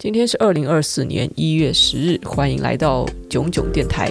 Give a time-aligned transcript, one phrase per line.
[0.00, 4.10] 今天是二零二四年一月十日，欢迎来到囧囧电台。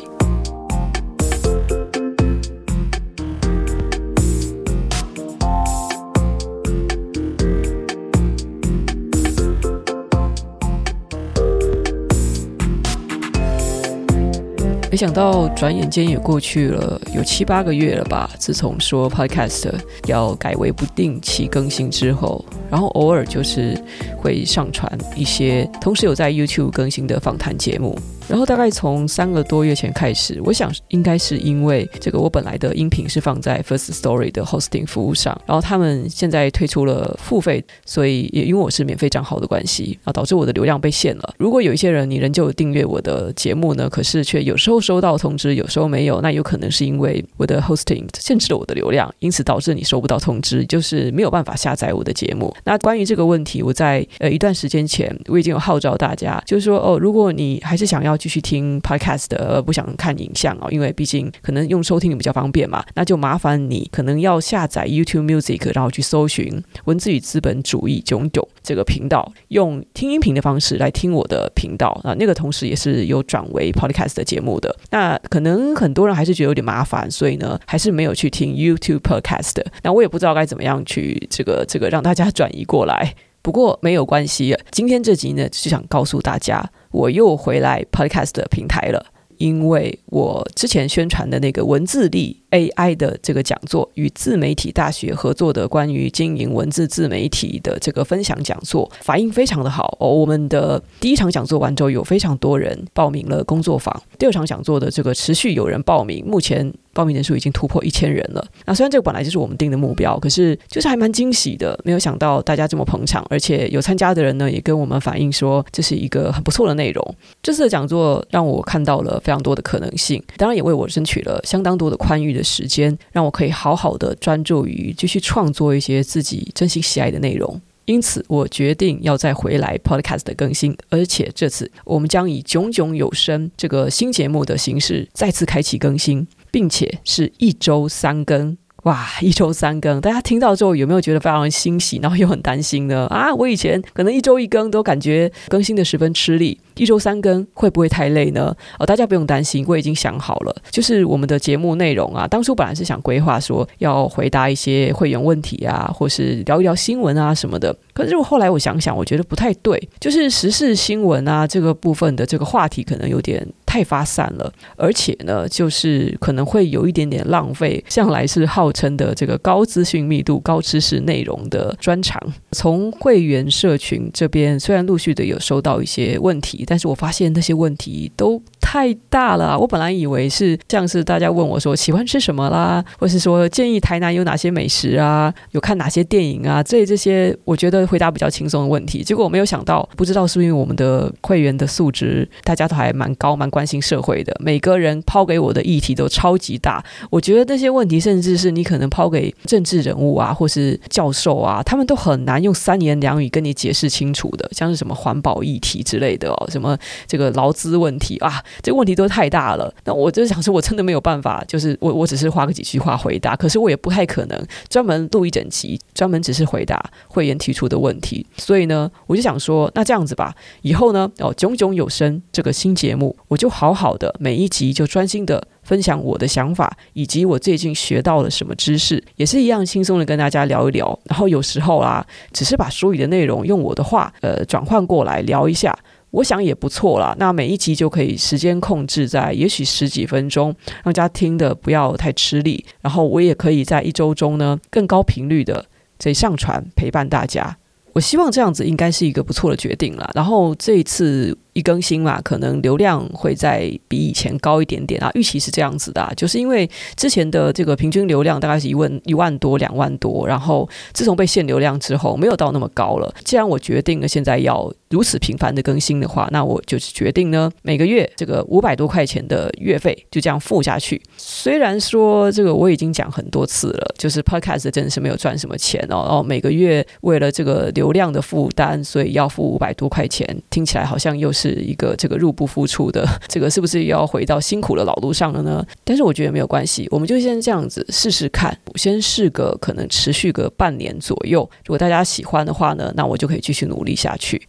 [15.00, 18.30] 想到转眼间也过去了有七八个月了吧？
[18.38, 19.72] 自从说 Podcast
[20.08, 23.82] 要改为不定期更新之后，然后偶尔就是
[24.18, 27.98] 会上传一些，同时有在 YouTube 更新的访谈节目。
[28.30, 41.34] 然后大概从三个多月前开始，我想应该是因为这个，我本来的音频是放在 First Story 的 Hosting 服务上，然后他们现在推出了付费，所以也因为我是免费账号的关系，啊，导致我的流量被限了。
[41.38, 52.56] 如果有一些人你仍旧订阅我的节目呢，可是却有时候收到通知，有时候没有，那有可能是因为我的 Hosting 限制了我的流量，因此导致你收不到通知，就是没有办法下载我的节目。
[52.64, 72.14] 那关于这个问题，我在呃一段时间前我已经有号召大家，就是说哦，如果你还是想要继续听 Podcast 而不想看影像哦，因为毕竟可能用收听比较方便嘛，那就麻烦你可能要下载 YouTube Music，然后去搜寻“文字与资本主义冏冏”这个频道，用听音频的方式来听我的频道啊。
[72.20, 74.76] 那个同时也是有转为 Podcast 的节目的。
[74.92, 79.64] 那可能很多人还是觉得有点麻烦，所以呢，还是没有去听 YouTube Podcast。
[79.84, 83.16] 那我也不知道该怎么样去这个这个让大家转移过来。
[83.50, 89.04] 不过没有关系，今天这集呢，就想告诉大家，我又回来 Podcast 的平台了，
[89.38, 100.14] 因为我之前宣传的那个文字力 AI 的这个讲座，与自媒体大学合作的关于经营文字自媒体的这个分享讲座，反应非常的好哦。
[100.14, 106.72] 我们的第一场讲座完之后，有非常多人报名了工作坊，第二场讲座的这个持续有人报名，目前。
[106.94, 108.46] 报名人数已经突破一千人了。
[108.66, 111.80] 那虽然这个本来就是我们定的目标，可是就是还蛮惊喜的。
[111.84, 117.16] 没有想到大家这么捧场，而且有参加的人呢，也跟我们反映说这是一个很不错的内容。
[117.42, 127.60] 这次的讲座让我看到了非常多的可能性，当然也为我争取了相当多的宽裕的时间，让我可以好好的专注于继续创作一些自己真心喜爱的内容。
[127.90, 136.28] 因此，我决定要再回来 Podcast 的更新，而且这次我们将以炯炯有声这个新节目的形式再次开启更新。
[136.52, 139.08] 并且是一周三更，哇！
[139.22, 143.06] 一周三更，大家听到之后有没有觉得非常欣喜，然后又很担心呢？
[143.12, 146.60] 啊，我以前可能一周一更都感觉更新的十分吃力。
[146.80, 148.56] 一周三更会不会太累呢？
[148.80, 152.26] 哦，大家不用担心，我已经想好了，就是我们的节目内容啊。
[152.26, 157.76] 当初本来是想规划说要回答一些会员问题啊，或是聊一聊新闻啊什么的。
[157.94, 167.84] 可是我后来我想想，我觉得不太对，就是时事新闻啊这个部分的这个话题可能有点太发散了，而且呢，就是可能会有一点点浪费。
[167.90, 176.64] 向来是号称的这个高资讯密度、高知识内容的专长，从会员社群这边虽然陆续的有收到一些问题。
[176.66, 179.58] 但是我发现那些问题都太大了。
[179.58, 189.04] 我本来以为是像是大家问我说喜欢吃什么啦，或是说建议台南有哪些美食啊，有看哪些电影啊，这这些我觉得回答比较轻松的问题。
[189.04, 194.36] 结果我没有想到，不知道是不是因为我们的会员的素质，大家都还蛮高，蛮关心社会的。
[194.40, 196.84] 每个人抛给我的议题都超级大。
[197.10, 206.50] 我觉得那些问题，甚至是你可能抛给政治人物啊，或是教授啊，他们都很难用三言两语跟你解释清楚的，像是什么环保议题之类的哦。
[206.50, 206.78] 什么
[207.08, 209.74] 这个劳资问题啊，这个问题都太大了。
[209.86, 218.26] 那我就想说，我真的没有办法，就是我我只是花个几句话回答，可是我也不太可能专门录一整集，专门只是回答会员提出的问题。
[218.38, 230.98] 所以呢，我就想说，那这样子吧，以后呢，哦，炯炯有声这个新节目，我就好好的每一集就专心的分享我的想法，以及我最近学到了什么知识，也是一样轻松的跟大家聊一聊。
[231.06, 235.78] 然后有时候啊，只是把书里的内容用我的话，呃，转换过来聊一下。
[236.12, 242.66] 我想也不错啦，那每一集就可以时间控制在也许十几分钟，让大家听得不要太吃力。
[242.82, 245.66] 然后我也可以在一周中呢更高频率的
[245.98, 247.58] 在上传陪伴大家。
[247.94, 250.10] 我希望这样子应该是一个不错的决定了。
[250.14, 251.38] 然后这一次。
[251.54, 263.14] 一更新嘛，可能流量会再比以前高一点点啊，预期是这样子的啊，就是因为之前的这个平均流量大概是一万一万多两万多，然后自从被限流量之后，没有到那么高了。
[263.26, 271.02] 既然我决定了现在要如此频繁的更新的话，那我就是决定呢，每个月这个五百多块钱的月费就这样付下去。
[271.18, 281.39] 虽然说这个我已经讲很多次了，就是 Podcast 真的是没有赚什么钱哦，然后每个月为了这个流量的负担，所以要付五百多块钱，听起来好像又是。
[281.40, 285.66] 是一个这个入不敷出的， 这个是不是又要回到辛苦的老路上了呢？
[285.86, 291.50] 但是我觉得没有关系，我们就先这样子试试看，我先试个可能持续个半年左右。
[291.66, 294.42] 如果大家喜欢的话呢，那我就可以继续努力下去。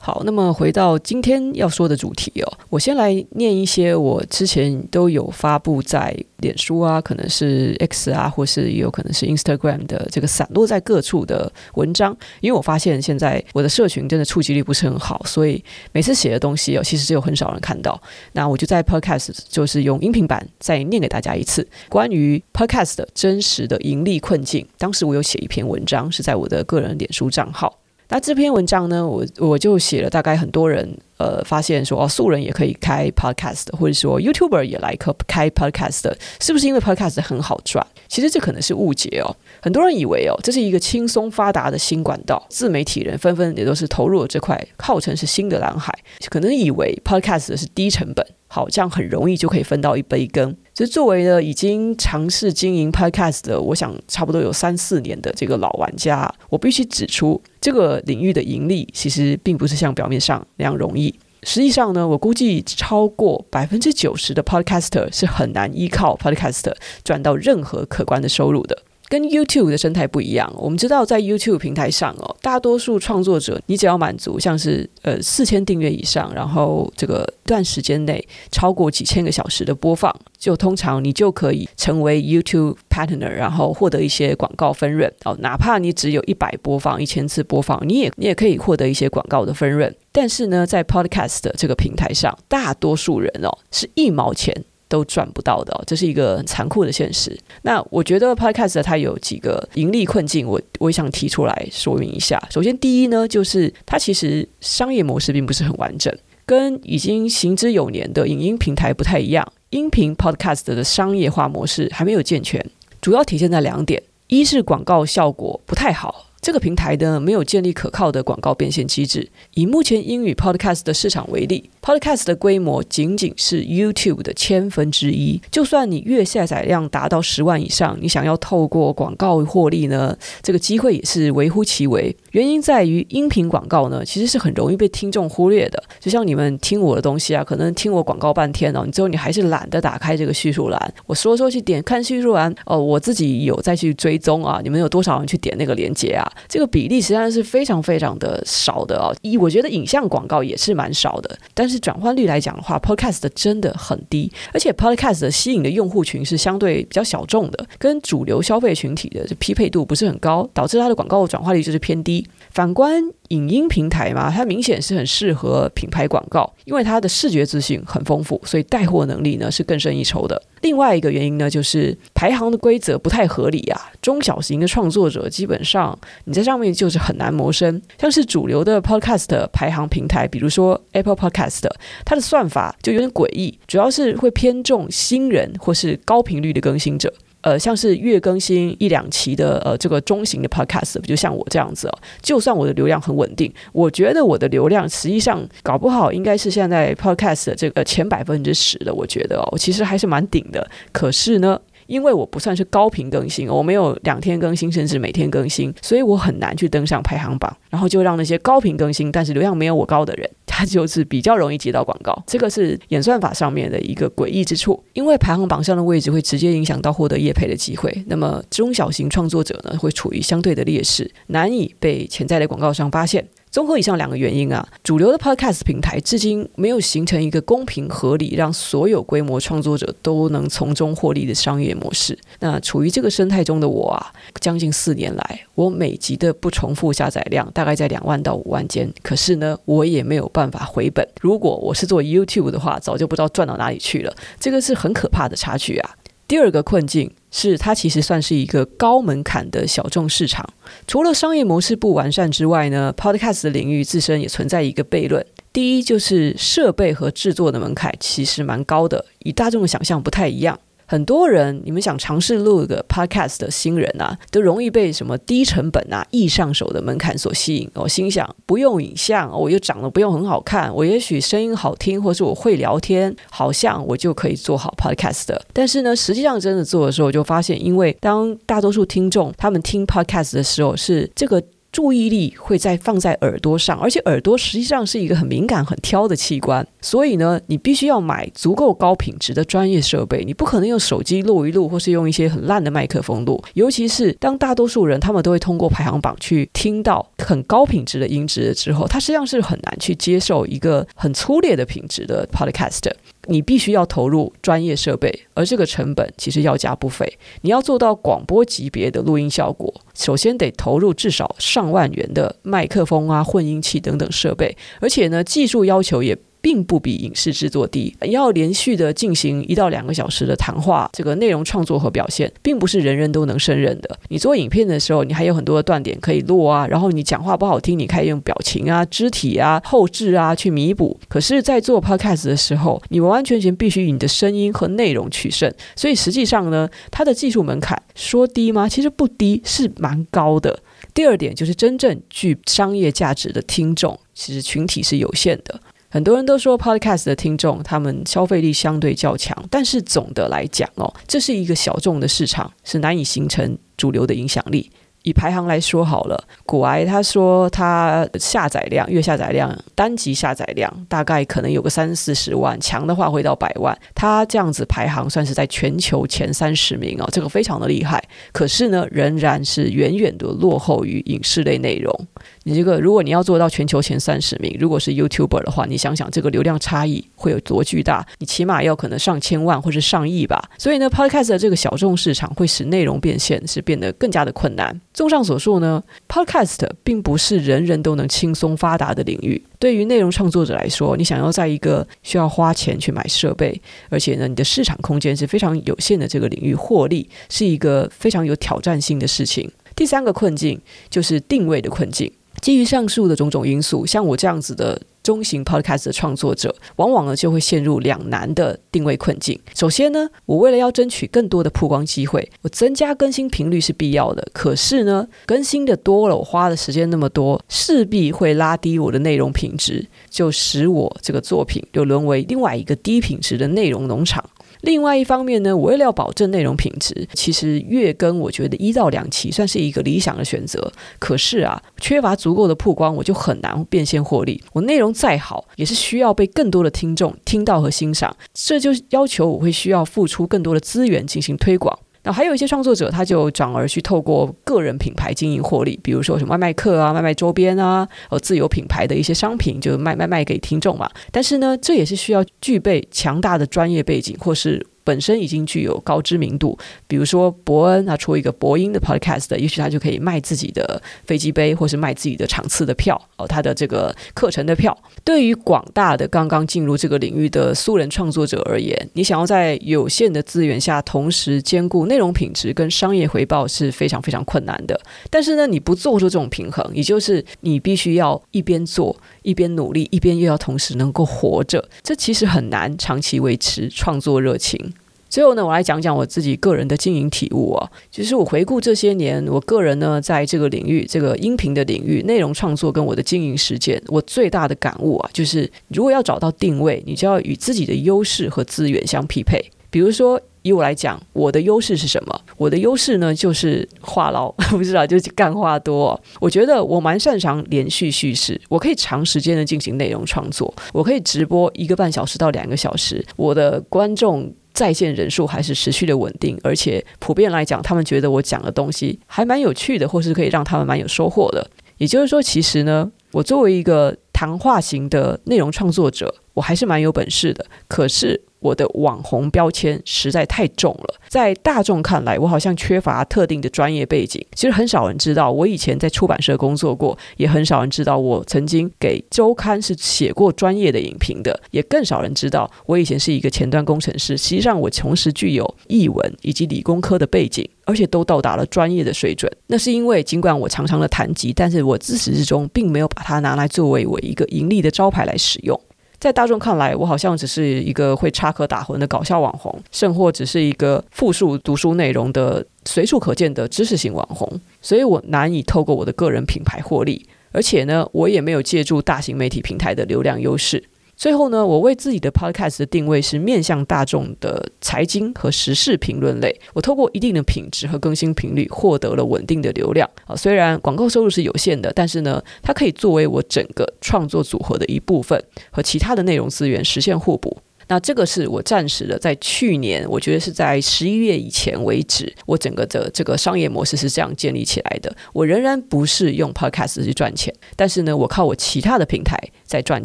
[0.00, 15.62] 好，那么回到今天要说的主题哦，我先来念一些我之前都有发布在脸书啊，可能是 X 啊，或是也有可能是 Instagram 的这个散落在各处的文章，因为我发现现在我的社群真的触及率不是很好，所以
[15.92, 18.00] 每次写的东西哦，其实只有很少人看到。
[18.32, 24.64] 那我就在 Podcast 就是用音频版再念给大家一次，关于 Podcast 的真实的盈利困境。
[24.78, 27.76] 当时我有写一篇文章，是在我的个人脸书账号。
[28.10, 30.88] 那这篇文章呢，我我就写了，大概很多人
[31.18, 36.10] 呃发现说哦，素人也可以开 podcast，或者说 YouTuber 也来开开 podcast，
[36.40, 37.86] 是不是因为 podcast 很好赚？
[38.08, 39.36] 其实这可能是误解哦。
[39.60, 45.92] 很多人以为哦，这是一个轻松发达的新管道，自媒体人纷纷也都是投入了这块，号称是新的蓝海，
[46.30, 48.26] 可能以为 podcast 是低成本。
[48.48, 50.56] 好像很容易就可以分到一杯羹。
[50.74, 61.14] 其实作为呢已经尝试经营 Podcast 的，我想差不多有三四年的这个老玩家，我必须指出，这个领域的盈利其实并不是像表面上那样容易。
[61.44, 66.72] 实际上呢，我估计超过百分之九十的 Podcaster 是很难依靠 Podcast
[67.04, 68.82] 赚到任何可观的收入的。
[69.08, 85.34] 跟 YouTube 的生态不一样，我们知道在 YouTube 平台上哦，大多数创作者，你只要满足像是呃四千订阅以上，然后这个段时间内超过几千个小时的播放，就通常你就可以成为 YouTube Partner，然后获得一些广告分润哦。
[85.40, 89.94] 哪怕你只有一百播放、一千次播放，你也你也可以获得一些广告的分润。
[90.12, 94.64] 但是呢，在 Podcast 的这个平台上，大多数人哦是一毛钱。
[94.88, 97.38] 都赚不到的哦，这是一个很残酷的现实。
[97.62, 102.42] 那我觉得 Podcast 它有几个盈利困境，我我也想提出来说明一下。
[102.50, 106.12] 首先，第一呢，就是它其实商业模式并不是很完整，
[106.46, 109.46] 跟已经行之有年的影音平台不太一样。
[109.70, 112.64] 音频 Podcast 的商业化模式还没有健全，
[113.02, 116.27] 主要体现在两点：一是广告效果不太好。
[116.40, 119.28] 这个平台呢，没有建立可靠的广告变现机制。
[119.54, 125.40] 以目前英语 Podcast 的市场为例，Podcast 的规模仅仅是 YouTube 的千分之一。
[125.50, 132.14] 就算你月下载量达到十万以上，你想要透过广告获利呢，这个机会也是微乎其微。
[132.30, 135.82] 原因在于音频广告呢，其实是很容易被听众忽略的。
[135.98, 140.94] 就像你们听我的东西啊，可能听我广告半天哦，你最后你还是懒得打开这个叙述栏。
[141.06, 146.27] 我说说去点看叙述栏哦，我自己有再去追踪啊，你们有多少人去点那个链接啊？
[146.48, 149.14] 这个比例实际上是非常非常的少的哦。
[149.22, 162.26] 一，我觉得影像广告也是蛮少的，但是转换率来讲的话，Podcast 真的很低，而且 Podcast 吸引的用户群是相对比较小众的，跟主流消费群体的匹配度不是很高，导致它的广告转化率就是偏低。
[162.50, 170.40] 反观影音平台嘛，它明显是很适合品牌广告，因为它的视觉资讯很丰富，所以带货能力呢是更胜一筹的。
[170.62, 173.80] 另外一个原因呢，就是排行的规则不太合理啊。
[174.02, 181.66] 中小型的创作者基本上你在上面就是很难谋生，像是主流的 Podcast 排行平台，比如说 Apple Podcast，
[182.04, 187.12] 它的算法就有点诡异，主要是会偏重新人或是高频率的更新者。
[187.40, 200.68] 呃，像是月更新一两期的呃，这个中型的 podcast，就像我这样子哦，就算我的流量很稳定，我觉得我的流量实际上搞不好应该是现在 podcast 的这个前百分之十的，我觉得哦，其实还是蛮顶的。
[200.92, 201.58] 可是呢，
[201.88, 212.22] 因为我不算是高频更新，我没有两天更新，甚至每天更新，所以我很难去登上排行榜，然后就让那些高频更新但是流量没有我高的人，他就是比较容易接到广告。
[212.26, 217.90] 这个是演算法上面的一个诡异之处，因为排行榜上的位置会直接影响到获得业配的机会。
[218.06, 223.26] 那么中小型创作者呢，会处于相对的劣势，难以被潜在的广告商发现。
[223.50, 232.16] 综合以上两个原因啊，主流的 Podcast 平台至今没有形成一个公平合理、让所有规模创作者都能从中获利的商业模式。
[232.40, 241.06] 那处于这个生态中的我啊，将近四年来，我每集的不重复下载量大概在两万到五万间，可是呢，我也没有办法回本。
[241.20, 244.14] 如果我是做 YouTube 的话，早就不知道赚到哪里去了。
[244.38, 245.90] 这个是很可怕的差距啊。
[246.28, 250.46] 第二个困境是，它其实算是一个高门槛的小众市场。
[250.86, 255.24] 除了商业模式不完善之外呢，Podcast 的领域自身也存在一个悖论。
[255.54, 260.60] 第一，就是设备和制作的门槛其实蛮高的，与大众的想象不太一样。
[260.90, 267.70] 很多人，你们想尝试录一个 podcast 的新人啊，都容易被什么低成本啊、易上手的门槛所吸引。
[267.74, 275.36] 我心想，不用影像，我又长得不用很好看，我也许声音好听，或是我会聊天，好像我就可以做好 podcast。
[275.52, 281.42] 但是呢，实际上真的做的时候，我就发现，因为当大多数听众他们听 podcast 的时候，是这个。
[281.70, 290.24] 注意力会在放在耳朵上，而且耳朵实际上是一个很敏感、很挑的器官，所以呢，你必须要买足够高品质的专业设备。
[290.24, 293.42] 你不可能用手机录一录，或是用一些很烂的麦克风录。
[293.54, 302.90] 尤其是当大多数人他们都会通过排行榜去听到很高品质的音质之后，他实际上是很难去接受一个很粗劣的品质的 podcast。
[303.28, 307.06] 你必须要投入专业设备，而这个成本其实要价不菲。
[307.42, 316.16] 你要做到广播级别的录音效果，首先得投入至少上万元的麦克风啊、混音器等等设备，而且呢，技术要求也
[316.48, 323.98] 并不比影视制作低，要连续的进行一到两个小时的谈话，这个内容创作和表现，并不是人人都能胜任的。
[324.08, 330.98] 你做影片的时候，你还有很多的断点可以落啊，然后你讲话不好听，你可以用表情啊、肢体啊、后置啊去弥补。
[331.06, 335.52] 可是，在做 Podcast 的时候，你完完全全必须以你的声音和内容取胜。
[335.76, 338.66] 所以，实际上呢，它的技术门槛说低吗？
[338.66, 340.58] 其实不低，是蛮高的。
[340.94, 345.60] 第二点就是真正具商业价值的听众，其实群体是有限的。
[345.90, 354.70] 很多人都说 Podcast 的听众，他们消费力相对较强，但是总的来讲哦，这是一个小众的市场，是难以形成主流的影响力。
[355.04, 363.78] 以排行来说好了，股癌他说他下载量月下载量单集下载量大概可能有个三四十万，强的话会到百万。
[363.94, 368.02] 他这样子排行算是在全球前三十名哦，这个非常的厉害。
[368.32, 372.06] 可是呢，仍然是远远的落后于影视类内容。
[372.48, 378.06] 你这个如果你要做到全球前三十名，如果是 YouTuber 的话，你想想这个流量差异会有多巨大？
[378.20, 380.42] 你起码要可能上千万或是上亿吧。
[380.56, 384.80] 所以呢，Podcast 的这个小众市场会使内容变现是变得更加的困难。
[384.94, 389.44] 综上所述呢，Podcast 并不是人人都能轻松发达的领域。
[389.58, 399.50] 对于内容创作者来说，你想要在一个需要花钱去买设备，而且呢，你的市场空间是非常有限的这个领域获利，是一个非常有挑战性的事情。
[399.76, 402.10] 第三个困境就是定位的困境。
[402.40, 404.80] 基于上述的种种因素，像我这样子的。
[405.00, 409.40] 中型 podcast 的创作者，往往呢就会陷入两难的定位困境。
[409.54, 414.28] 首先呢，我为了要争取更多的曝光机会，我增加更新频率是必要的。
[414.34, 424.22] 可是呢，更新的多了，我花的时间那么多，势必会拉低我的内容品质，就使我这个作品就沦为另外一个低品质的内容农场。
[424.62, 430.72] 另外一方面呢，我为了要保证内容品质，其实月更我觉得一到两期算是一个理想的选择。
[430.98, 434.42] 可是啊，缺乏足够的曝光，我就很难变现获利。
[434.52, 441.78] 我内容再好，也是需要被更多的听众听到和欣赏，这就要求我会需要付出更多的资源进行推广。
[442.08, 450.88] 那还有一些创作者，他就转而去透过个人品牌经营获利，比如说什么外卖课啊、外卖周边啊，呃，自有品牌的一些商品就卖卖卖给听众嘛。
[451.12, 454.66] 但是呢，这也是需要具备强大的专业背景，或是。
[454.88, 464.74] 本身已经具有高知名度，比如说伯恩他出一个博音的 podcast，也许他就可以卖自己的飞机杯，或是卖自己的场次的票哦，他的这个课程的票。
[465.04, 474.80] 对于广大的刚刚进入这个领域的素人创作者而言，你想要在有限的资源下同时兼顾内容品质跟商业回报是非常非常困难的。
[475.10, 484.72] 但是呢，你不做出这种平衡，也就是你必须要一边做一边努力，一边又要同时能够活着，这其实很难长期维持创作热情。
[485.08, 487.70] 最后呢，我来讲讲我自己个人的经营体悟啊。
[487.90, 499.42] 其实我回顾这些年，我个人呢，在这个领域，这个音频的领域，内容创作跟我的经营实践，我最大的感悟啊，就是如果要找到定位，你就要与自己的优势和资源相匹配。
[499.70, 502.20] 比如说，以我来讲，我的优势是什么？
[502.36, 505.98] 我的优势呢，就是话唠， 不知道就是干话多。
[506.20, 514.32] 我觉得我蛮擅长连续叙事，我可以长时间的进行内容创作，我可以直播一个半小时到两个小时，我的观众。
[514.58, 521.48] 在线人数还是持续的稳定，而且普遍来讲，他们觉得我讲的东西还蛮有趣的，或是可以让他们蛮有收获的。
[521.76, 527.44] 也就是说，其实呢，我作为一个谈话型的内容创作者，我还是蛮有本事的。
[527.66, 534.24] 可是，我的网红标签实在太重了，在大众看来，我好像缺乏特定的专业背景。
[534.36, 544.16] 其实很少人知道，我以前在出版社工作过，也很少人知道我曾经给周刊是写过专业的影评的，也更少人知道我以前是一个前端工程师。
[544.16, 547.08] 实际上，我同时具有译文以及理工科的。
[547.08, 549.32] 背景，而且都到达了专业的水准。
[549.46, 555.58] 那是因为，尽管我常常的谈及，但是我自始至终并没有把它拿来作为我一个盈利的招牌来使用。
[556.00, 570.62] 在大众看来，我好像只是一个会插科打诨的搞笑网红，甚或只是一个复述读书内容的随处可见的知识型网红，所以我难以透过我的个人品牌获利，而且呢，我也没有借助大型媒体平台的流量优势。
[570.98, 576.34] 最后呢，我为自己的 podcast 的定位是面向大众的财经和时事评论类。
[576.52, 580.16] 我透过一定的品质和更新频率，获得了稳定的流量啊。
[580.16, 587.38] 虽然广告收入是有限的，但是呢，它可以作为我整个创作组合的一部分，和其他的内容资源实现互补。
[587.68, 594.92] 那这个是我暂时的，在去年，我觉得是在十一月以前为止，我整个的这个商业模式是这样建立起来的。
[595.12, 599.84] 我仍然不是用 podcast 去赚钱，但是呢，我靠我其他的平台在赚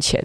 [0.00, 0.20] 钱。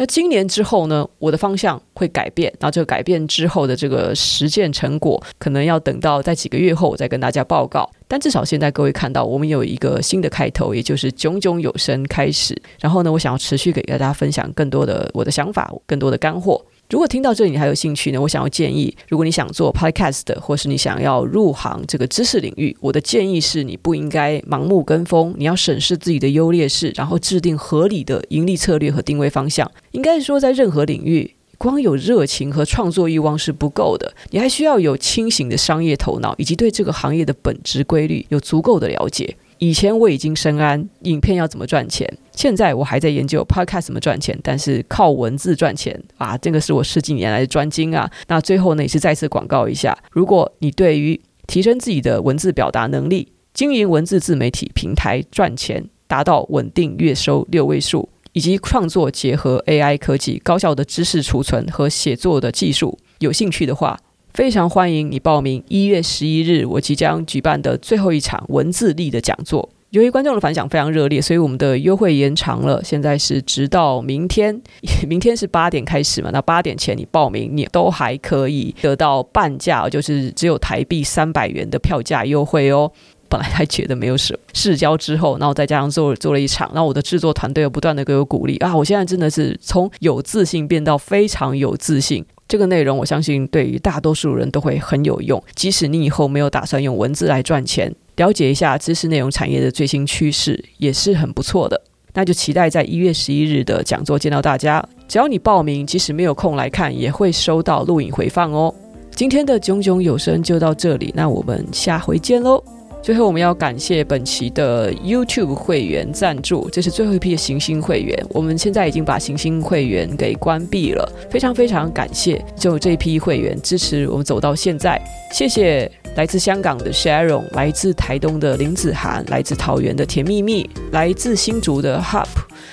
[0.00, 2.50] 那今年之后呢，我的方向会改变。
[2.58, 7.86] 那这个改变之后的这个实践成果，可能要等到在几个月后我再跟大家报告。
[8.08, 12.56] 但至少现在各位看到，我们有一个新的开头，也就是炯炯有声开始。
[12.80, 16.64] 然后呢，我想要持续给大家分享更多的我的想法，更多的干货。
[16.90, 29.70] 如果听到这里你还有兴趣呢，我想要建议，如果你想做 podcast，或是你想要入行这个知识领域，我的建议是你不应该盲目跟风，你要审视自己的优劣势，然后制定合理的盈利策略和定位方向。
[29.92, 39.36] 应该是说，在任何领域，光有热情和创作欲望是不够的，你还需要有清醒的商业头脑，以及对这个行业的本质规律有足够的了解。
[39.60, 48.10] 以前我已经深谙影片要怎么赚钱，现在我还在研究 podcast 怎么赚钱，但是靠文字赚钱啊，这个是我十几年来的专精啊。
[48.26, 63.98] 那最后呢，也是再次广告一下，如果你对于提升自己的文字表达能力、经营文字自媒体平台赚钱、达到稳定月收六位数，以及创作结合 AI 科技、高效的知识储存和写作的技术，有兴趣的话。
[64.32, 69.68] 非常欢迎你报名一月十一日我即将举办的最后一场文字力的讲座。
[69.90, 74.62] 由于观众的反响非常热烈，所以我们的优惠延长了，现在是直到明天，
[75.08, 76.30] 明天是八点开始嘛？
[76.32, 82.92] 那八点前你报名，你都还可以得到半价，就是只有台币三百元的票价优惠哦。
[83.28, 88.76] 本来还觉得没有什么，试交之后，然后再加上做做了一场，然后我的制作团队又不断的给我鼓励啊！
[88.76, 92.24] 我现在真的是从有自信变到非常有自信。
[92.50, 101.80] 这个内容我相信对于大多数人都会很有用，即使你以后没有打算用文字来赚钱，了解一下知识内容产业的最新趋势也是很不错的。
[102.12, 104.84] 那就期待在一月十一日的讲座见到大家。
[105.06, 108.74] 只要你报名，即使没有空来看，也会收到录影回放哦。
[109.12, 112.60] 今天的炯炯有声就到这里，那我们下回见喽。
[113.02, 118.26] 最后，我们要感谢本期的 YouTube 会员赞助，这是最后一批的行星会员。
[118.28, 125.00] 我们现在已经把行星会员给关闭了，非常非常感谢，就这一批会员支持我们走到现在，
[125.32, 125.90] 谢谢。
[126.16, 132.26] 来自香港的 Sharon，来自台东的林子涵，来自桃园的甜蜜蜜，来自新竹的 Hop，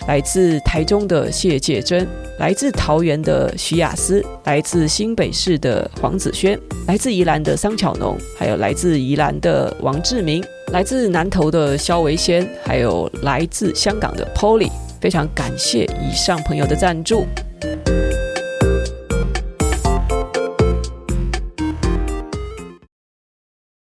[0.07, 2.07] 来自台中的谢介珍，
[2.39, 17.25] 来自桃园的徐雅思，来自新北市的黄子轩，来自宜兰的桑巧农，还有来自宜兰的王志明，来自南投的肖维先，还有来自香港的 Polly，非常感谢以上朋友的赞助。